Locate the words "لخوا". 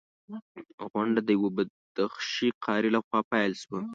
2.95-3.19